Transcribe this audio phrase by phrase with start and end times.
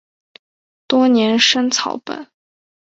[0.87, 2.27] 多年生草本。